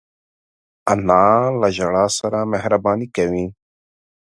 [0.91, 1.23] انا
[1.59, 3.45] له ژړا سره مهربانې کوي